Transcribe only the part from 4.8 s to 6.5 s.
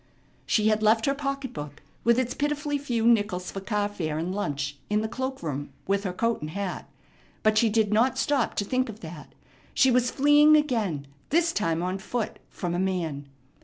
in the cloak room with her coat and